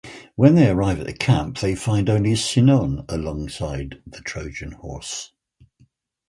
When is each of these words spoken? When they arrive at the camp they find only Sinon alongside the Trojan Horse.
When 0.33 0.55
they 0.55 0.67
arrive 0.67 0.99
at 1.01 1.05
the 1.05 1.13
camp 1.13 1.59
they 1.59 1.75
find 1.75 2.09
only 2.09 2.35
Sinon 2.35 3.05
alongside 3.07 4.01
the 4.07 4.21
Trojan 4.21 4.71
Horse. 4.71 5.31